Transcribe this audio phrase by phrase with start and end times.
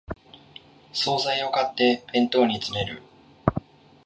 [0.93, 3.03] 総菜を買って弁当に詰める